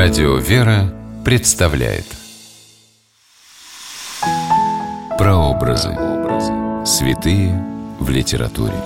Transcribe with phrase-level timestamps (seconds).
[0.00, 2.04] Радио «Вера» представляет
[5.18, 5.88] Прообразы.
[6.86, 7.60] Святые
[7.98, 8.80] в литературе.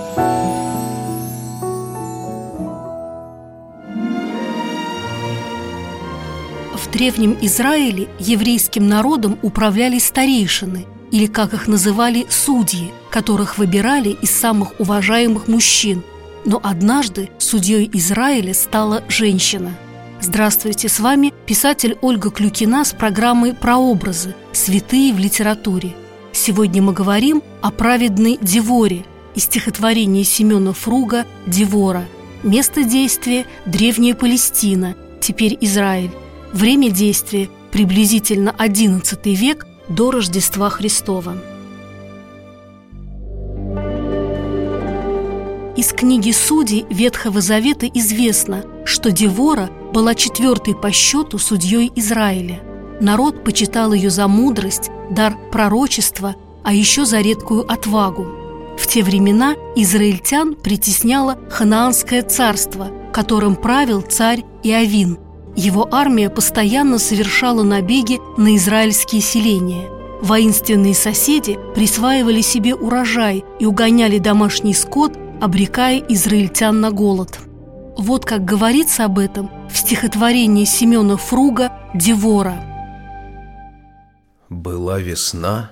[6.73, 14.31] В Древнем Израиле еврейским народом управляли старейшины, или, как их называли, судьи, которых выбирали из
[14.31, 16.01] самых уважаемых мужчин.
[16.43, 19.77] Но однажды судьей Израиля стала женщина.
[20.25, 24.33] Здравствуйте, с вами писатель Ольга Клюкина с программой «Прообразы.
[24.53, 25.93] Святые в литературе».
[26.31, 29.03] Сегодня мы говорим о праведной Деворе
[29.35, 32.05] из стихотворения Семена Фруга «Девора».
[32.41, 36.11] Место действия– Древняя Палестина, теперь Израиль.
[36.53, 41.35] Время действия– приблизительно XI век до Рождества Христова.
[45.75, 52.61] Из книги Судей Ветхого Завета известно, что Девора была четвертой по счету судьей Израиля.
[52.99, 58.25] Народ почитал ее за мудрость, дар пророчества, а еще за редкую отвагу.
[58.77, 65.19] В те времена израильтян притесняло ханаанское царство, которым правил царь Иовин.
[65.55, 69.89] Его армия постоянно совершала набеги на израильские селения.
[70.21, 77.39] Воинственные соседи присваивали себе урожай и угоняли домашний скот обрекая израильтян на голод.
[77.97, 82.63] Вот как говорится об этом в стихотворении Семена Фруга «Девора».
[84.49, 85.71] Была весна,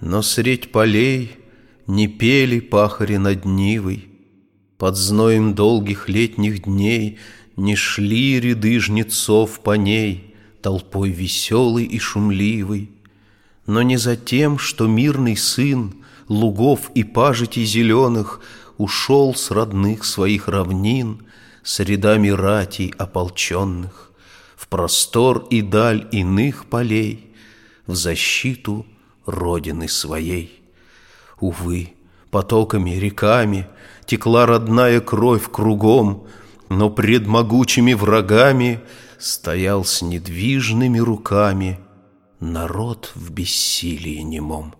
[0.00, 1.36] но средь полей
[1.86, 4.08] Не пели пахари над Нивой,
[4.78, 7.18] Под зноем долгих летних дней
[7.56, 12.90] Не шли ряды жнецов по ней Толпой веселой и шумливой.
[13.66, 15.94] Но не за тем, что мирный сын
[16.28, 18.40] Лугов и пажитей зеленых
[18.80, 21.26] Ушел с родных своих равнин,
[21.62, 24.10] С рядами ратей ополченных,
[24.56, 27.30] В простор и даль иных полей,
[27.86, 28.86] В защиту
[29.26, 30.62] родины своей.
[31.40, 31.92] Увы,
[32.30, 33.66] потоками, реками
[34.06, 36.26] Текла родная кровь кругом,
[36.70, 38.80] Но пред могучими врагами
[39.18, 41.78] Стоял с недвижными руками
[42.40, 44.74] Народ в бессилии немом.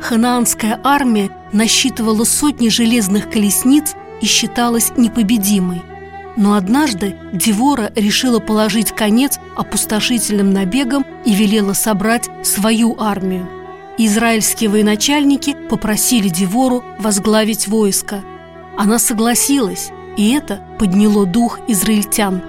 [0.00, 5.82] Ханаанская армия насчитывала сотни железных колесниц и считалась непобедимой.
[6.36, 13.48] Но однажды Девора решила положить конец опустошительным набегам и велела собрать свою армию.
[13.98, 18.22] Израильские военачальники попросили Девору возглавить войско.
[18.78, 22.42] Она согласилась, и это подняло дух израильтян.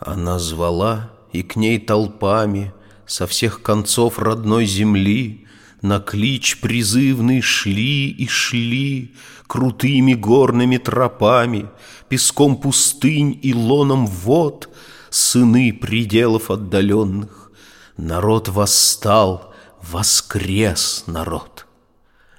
[0.00, 2.72] Она звала, и к ней толпами
[3.06, 5.46] со всех концов родной земли
[5.82, 9.14] на клич призывный шли и шли
[9.46, 11.70] Крутыми горными тропами,
[12.08, 14.68] Песком пустынь и лоном вод
[15.10, 17.50] Сыны пределов отдаленных.
[17.96, 21.66] Народ восстал, воскрес народ.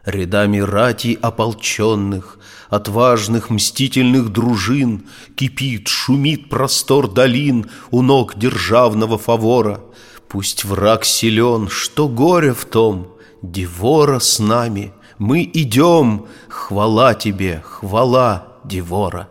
[0.05, 2.37] Рядами рати ополченных,
[2.69, 9.81] Отважных мстительных дружин Кипит, шумит простор долин У ног державного фавора.
[10.27, 18.47] Пусть враг силен, что горе в том— Девора с нами, мы идем, хвала тебе, хвала,
[18.65, 19.29] Девора.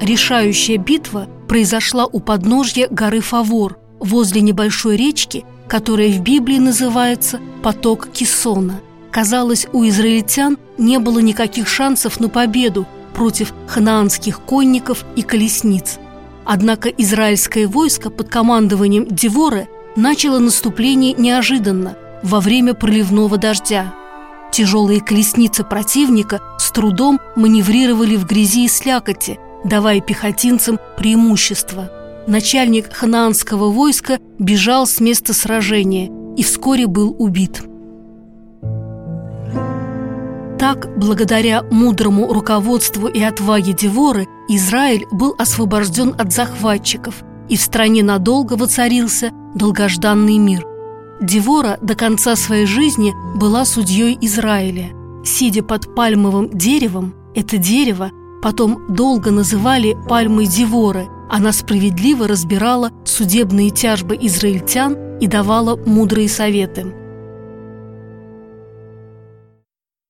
[0.00, 8.08] Решающая битва произошла у подножья горы Фавор, возле небольшой речки, которая в Библии называется «поток
[8.12, 8.80] Кисона».
[9.12, 15.98] Казалось, у израильтян не было никаких шансов на победу против ханаанских конников и колесниц.
[16.44, 23.94] Однако израильское войско под командованием Девора начало наступление неожиданно, во время проливного дождя.
[24.52, 31.90] Тяжелые колесницы противника с трудом маневрировали в грязи и слякоти, давая пехотинцам преимущество.
[32.26, 37.62] Начальник ханаанского войска бежал с места сражения и вскоре был убит.
[40.58, 48.02] Так, благодаря мудрому руководству и отваге Деворы, Израиль был освобожден от захватчиков, и в стране
[48.02, 50.66] надолго воцарился долгожданный мир.
[51.20, 54.90] Девора до конца своей жизни была судьей Израиля.
[55.24, 58.10] Сидя под пальмовым деревом, это дерево
[58.42, 61.06] потом долго называли пальмой Деворы.
[61.30, 66.92] Она справедливо разбирала судебные тяжбы израильтян и давала мудрые советы.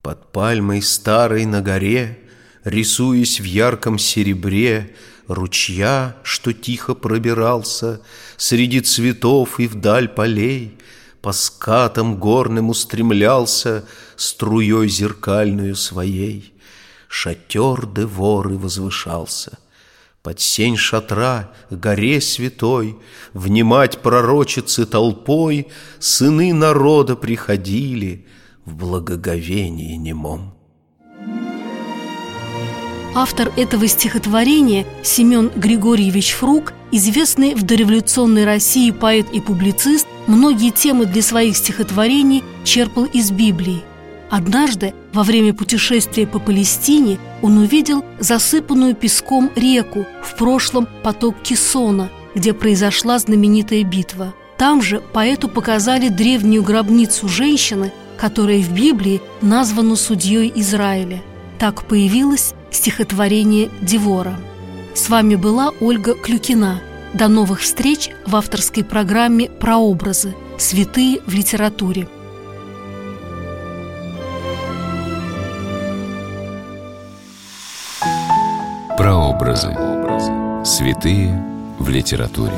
[0.02, 2.18] Под пальмой старой на горе,
[2.64, 4.94] Рисуясь в ярком серебре,
[5.34, 8.00] Ручья, что тихо пробирался
[8.36, 10.78] Среди цветов и вдаль полей,
[11.20, 13.84] По скатам горным устремлялся
[14.16, 16.54] Струей зеркальную своей.
[17.08, 19.58] шатер Деворы возвышался.
[20.22, 22.96] Под сень шатра, горе святой,
[23.32, 25.68] Внимать пророчицы толпой
[25.98, 28.26] Сыны народа приходили
[28.64, 30.54] В благоговении немом.
[33.14, 41.04] Автор этого стихотворения Семен Григорьевич Фрук, известный в дореволюционной России поэт и публицист, многие темы
[41.04, 43.82] для своих стихотворений черпал из Библии.
[44.30, 52.08] Однажды, во время путешествия по Палестине, он увидел засыпанную песком реку, в прошлом поток Кисона,
[52.34, 54.32] где произошла знаменитая битва.
[54.56, 61.22] Там же поэту показали древнюю гробницу женщины, которая в Библии названа судьей Израиля.
[61.58, 64.34] Так появилась стихотворение Девора.
[64.94, 66.80] С вами была Ольга Клюкина.
[67.14, 70.34] До новых встреч в авторской программе «Прообразы.
[70.58, 72.08] Святые в литературе».
[78.96, 79.76] Прообразы.
[80.64, 81.42] Святые
[81.78, 82.54] в литературе.